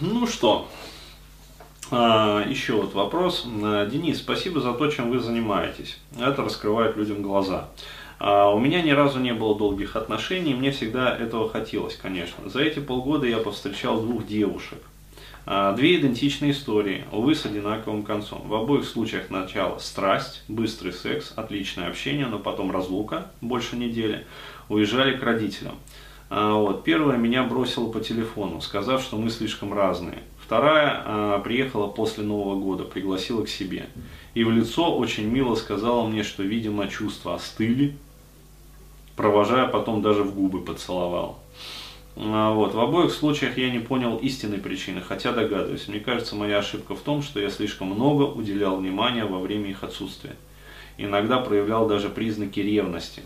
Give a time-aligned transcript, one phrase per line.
[0.00, 0.68] Ну что,
[1.92, 3.46] а, еще вот вопрос.
[3.62, 5.98] А, Денис, спасибо за то, чем вы занимаетесь.
[6.18, 7.68] Это раскрывает людям глаза.
[8.18, 12.48] А, у меня ни разу не было долгих отношений, мне всегда этого хотелось, конечно.
[12.48, 14.78] За эти полгода я повстречал двух девушек.
[15.76, 18.48] Две идентичные истории, увы, с одинаковым концом.
[18.48, 24.26] В обоих случаях начало страсть, быстрый секс, отличное общение, но потом разлука, больше недели.
[24.70, 25.74] Уезжали к родителям.
[26.30, 26.84] Вот.
[26.84, 30.22] Первая меня бросила по телефону, сказав, что мы слишком разные.
[30.44, 33.86] Вторая э, приехала после Нового года, пригласила к себе.
[34.34, 37.96] И в лицо очень мило сказала мне, что, видимо, чувства остыли,
[39.16, 41.38] провожая потом даже в губы поцеловал.
[42.16, 42.74] А, вот.
[42.74, 45.88] В обоих случаях я не понял истинной причины, хотя догадываюсь.
[45.88, 49.82] Мне кажется, моя ошибка в том, что я слишком много уделял внимания во время их
[49.82, 50.36] отсутствия.
[50.98, 53.22] Иногда проявлял даже признаки ревности.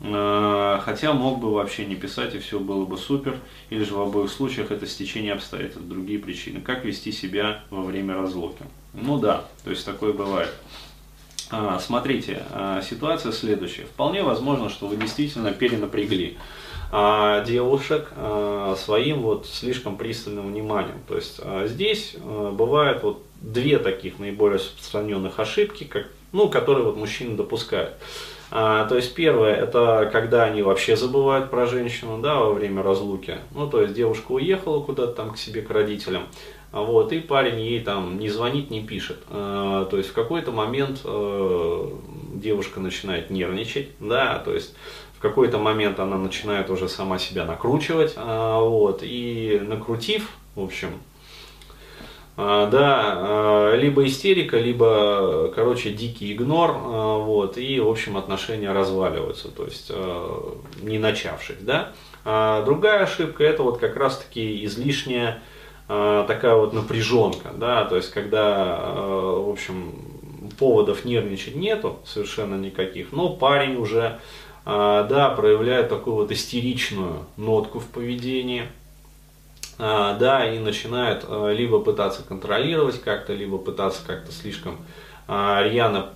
[0.00, 3.38] Э, хотя мог бы вообще не писать, и все было бы супер.
[3.70, 6.60] Или же в обоих случаях это стечение обстоятельств, другие причины.
[6.60, 8.64] Как вести себя во время разлуки?
[8.94, 10.52] Ну да, то есть такое бывает.
[11.50, 13.84] А, смотрите, а, ситуация следующая.
[13.84, 16.36] Вполне возможно, что вы действительно перенапрягли
[16.92, 18.10] а, девушек
[18.76, 20.98] своим вот слишком пристальным вниманием.
[21.06, 27.36] То есть здесь бывают вот две таких наиболее распространенных ошибки, как, ну, которые вот мужчины
[27.36, 27.94] допускают.
[28.50, 33.38] А, то есть первое, это когда они вообще забывают про женщину, да, во время разлуки.
[33.54, 36.22] Ну, то есть девушка уехала куда-то там к себе, к родителям,
[36.72, 39.18] вот, и парень ей там не звонит, не пишет.
[39.30, 41.92] А, то есть в какой-то момент а,
[42.34, 44.74] девушка начинает нервничать, да, то есть
[45.18, 50.90] в какой-то момент она начинает уже сама себя накручивать, а, вот, и накрутив, в общем,
[52.38, 59.48] да, а, либо истерика, либо, короче, дикий игнор, а, вот, и, в общем, отношения разваливаются,
[59.48, 59.90] то есть
[60.80, 61.92] не начавшись, да.
[62.64, 65.42] Другая ошибка это вот как раз-таки излишняя
[65.88, 69.94] такая вот напряженка, да, то есть когда, в общем,
[70.58, 74.20] поводов нервничать нету совершенно никаких, но парень уже,
[74.64, 78.66] да, проявляет такую вот истеричную нотку в поведении, а,
[79.78, 84.78] да, и начинают а, либо пытаться контролировать как-то, либо пытаться как-то слишком
[85.28, 86.08] а, рьяно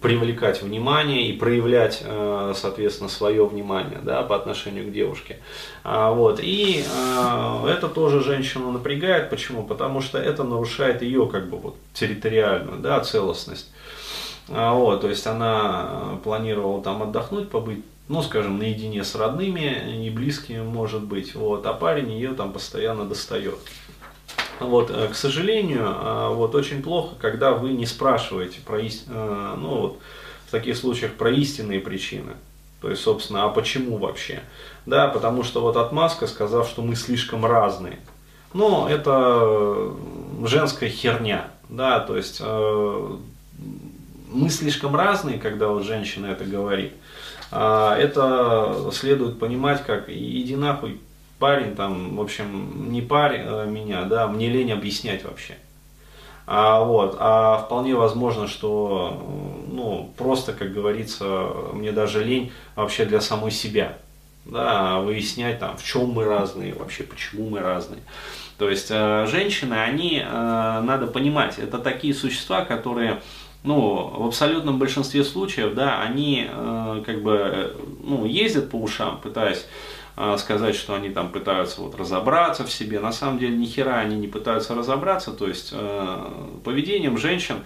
[0.00, 2.04] привлекать внимание и проявлять,
[2.54, 5.38] соответственно, свое внимание да, по отношению к девушке.
[5.84, 6.38] Вот.
[6.40, 6.84] И
[7.66, 9.30] это тоже женщину напрягает.
[9.30, 9.64] Почему?
[9.64, 13.72] Потому что это нарушает ее как бы, вот, территориальную да, целостность.
[14.48, 20.62] Вот, то есть она планировала там отдохнуть, побыть ну, скажем, наедине с родными, не близкими,
[20.62, 23.58] может быть, вот, а парень ее там постоянно достает.
[24.60, 29.04] Вот, э, к сожалению, э, вот очень плохо, когда вы не спрашиваете про ист...
[29.08, 29.98] Э, ну, вот,
[30.46, 32.32] в таких случаях про истинные причины.
[32.80, 34.40] То есть, собственно, а почему вообще?
[34.86, 37.98] Да, потому что вот отмазка, сказав, что мы слишком разные.
[38.54, 39.92] Ну, это
[40.44, 42.40] женская херня, да, то есть
[44.48, 46.94] мы слишком разные, когда вот женщина это говорит.
[47.50, 51.02] А, это следует понимать как иди нахуй,
[51.38, 55.58] парень там, в общем, не парь э, меня, да, мне лень объяснять вообще.
[56.46, 59.22] А, вот, а вполне возможно, что,
[59.70, 61.26] ну, просто, как говорится,
[61.74, 63.98] мне даже лень вообще для самой себя,
[64.46, 68.00] да, выяснять там, в чем мы разные, вообще, почему мы разные.
[68.56, 73.20] То есть, э, женщины, они, э, надо понимать, это такие существа, которые
[73.64, 79.66] ну, в абсолютном большинстве случаев, да, они э, как бы, ну, ездят по ушам, пытаясь
[80.16, 83.00] э, сказать, что они там пытаются вот разобраться в себе.
[83.00, 86.30] На самом деле, ни хера они не пытаются разобраться, то есть э,
[86.64, 87.56] поведением женщин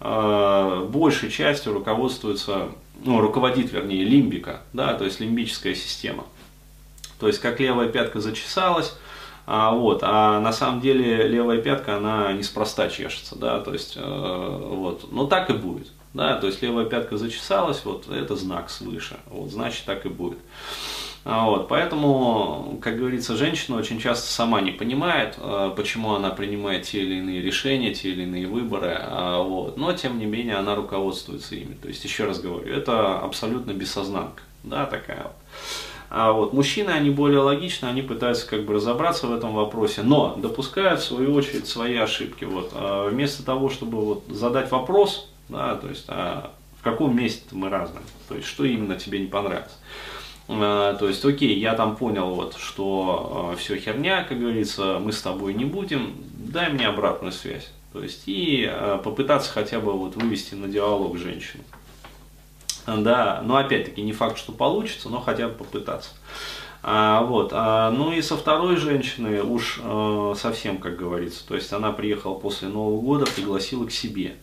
[0.00, 2.68] э, большей частью руководствуется,
[3.04, 6.24] ну, руководит, вернее, лимбика, да, то есть лимбическая система.
[7.18, 8.96] То есть, как левая пятка зачесалась,
[9.44, 14.58] а, вот, а на самом деле левая пятка, она неспроста чешется, да, то есть, э,
[14.60, 19.16] вот, но так и будет, да, то есть левая пятка зачесалась, вот, это знак свыше,
[19.26, 20.38] вот, значит, так и будет.
[21.24, 26.84] А, вот, поэтому, как говорится, женщина очень часто сама не понимает, э, почему она принимает
[26.84, 30.74] те или иные решения, те или иные выборы, а, вот, но тем не менее она
[30.74, 31.74] руководствуется ими.
[31.74, 35.32] То есть, еще раз говорю, это абсолютно бессознанка, да, такая вот.
[36.14, 40.34] А вот мужчины, они более логичны, они пытаются как бы разобраться в этом вопросе, но
[40.36, 42.44] допускают в свою очередь свои ошибки.
[42.44, 42.72] Вот.
[42.74, 47.70] А вместо того, чтобы вот задать вопрос, да, то есть, а в каком месте мы
[47.70, 49.78] разные, то есть, что именно тебе не понравилось.
[50.48, 55.12] А, то есть, окей, я там понял, вот, что а, все херня, как говорится, мы
[55.12, 57.70] с тобой не будем, дай мне обратную связь.
[57.94, 61.64] То есть, и а, попытаться хотя бы вот вывести на диалог женщину.
[62.86, 66.10] Да, но опять-таки не факт, что получится, но хотя бы попытаться.
[66.84, 71.72] А, вот, а, ну и со второй женщины уж э, совсем, как говорится, то есть
[71.72, 74.34] она приехала после Нового года, пригласила к себе.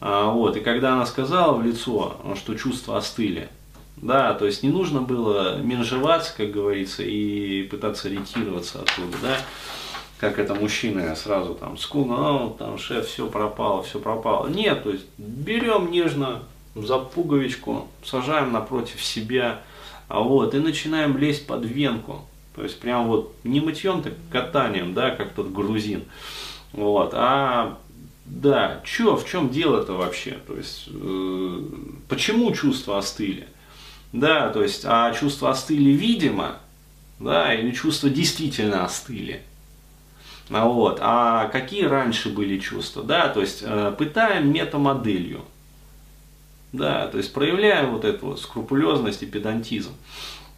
[0.00, 3.48] А, вот, и когда она сказала в лицо, что чувства остыли,
[3.96, 9.36] да, то есть не нужно было менжеваться, как говорится, и пытаться ретироваться оттуда, да,
[10.18, 14.48] как это мужчины сразу там скуна, ну, там шеф, все пропало, все пропало.
[14.48, 16.42] Нет, то есть берем нежно
[16.74, 19.60] за пуговичку, сажаем напротив себя,
[20.08, 22.24] а вот, и начинаем лезть под венку.
[22.54, 26.04] То есть прям вот не мытьем, так катанием, да, как тот грузин.
[26.72, 27.78] Вот, а
[28.26, 30.38] да, чё, в чем дело-то вообще?
[30.46, 31.62] То есть, э,
[32.08, 33.48] почему чувства остыли?
[34.12, 36.56] Да, то есть, а чувства остыли видимо,
[37.18, 39.42] да, или чувства действительно остыли?
[40.48, 45.44] А вот, а какие раньше были чувства, да, то есть, э, пытаем метамоделью,
[46.72, 49.92] да, то есть, проявляем вот эту вот скрупулезность и педантизм.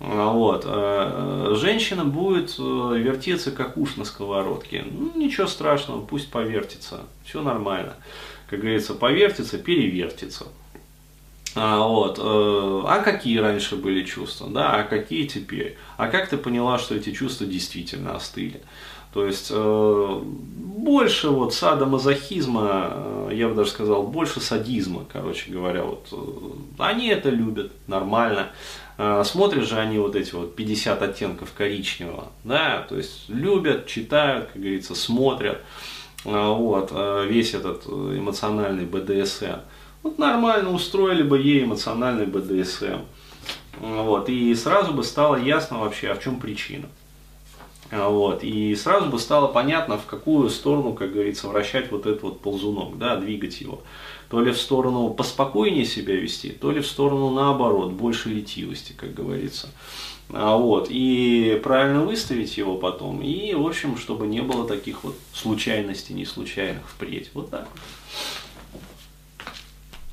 [0.00, 0.64] А вот.
[0.66, 2.62] Э, женщина будет э,
[2.98, 4.84] вертеться как уж на сковородке.
[4.90, 7.02] Ну, ничего страшного, пусть повертится.
[7.24, 7.94] Все нормально.
[8.50, 10.46] Как говорится, повертится, перевертится.
[11.54, 12.18] А, вот.
[12.18, 15.76] Э, а какие раньше были чувства, да, а какие теперь?
[15.96, 18.62] А как ты поняла, что эти чувства действительно остыли?
[19.12, 25.84] То есть э, больше вот садомазохизма, э, я бы даже сказал, больше садизма, короче говоря,
[25.84, 26.16] вот э,
[26.78, 28.48] они это любят, нормально.
[28.96, 34.46] Э, смотрят же они вот эти вот 50 оттенков коричневого, да, то есть любят, читают,
[34.46, 35.62] как говорится, смотрят,
[36.24, 36.90] э, вот,
[37.28, 39.60] весь этот эмоциональный БДСМ.
[40.02, 43.00] Вот нормально устроили бы ей эмоциональный БДСМ.
[43.80, 46.88] Вот, и сразу бы стало ясно вообще, а в чем причина.
[47.90, 52.40] Вот, и сразу бы стало понятно, в какую сторону, как говорится, вращать вот этот вот
[52.40, 53.82] ползунок, да, двигать его.
[54.30, 59.12] То ли в сторону поспокойнее себя вести, то ли в сторону наоборот, больше летивости, как
[59.12, 59.68] говорится.
[60.30, 65.14] А вот, и правильно выставить его потом, и, в общем, чтобы не было таких вот
[65.34, 67.30] случайностей, не случайных впредь.
[67.34, 67.80] Вот так вот.